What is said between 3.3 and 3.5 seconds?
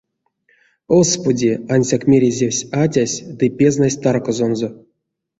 ды